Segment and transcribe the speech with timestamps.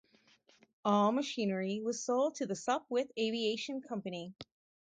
[0.83, 4.33] All machinery was sold to the Sopwith Aviation Company.